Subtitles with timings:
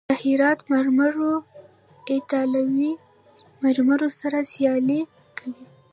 [0.09, 1.15] د هرات مرمر
[2.11, 2.91] ایټالوي
[3.63, 5.01] مرمرو سره سیالي
[5.37, 5.63] کوي.